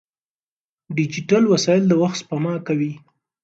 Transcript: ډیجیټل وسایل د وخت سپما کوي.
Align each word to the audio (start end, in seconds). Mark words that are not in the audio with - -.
ډیجیټل 0.97 1.43
وسایل 1.53 1.83
د 1.87 1.93
وخت 2.01 2.17
سپما 2.21 2.53
کوي. 2.67 2.91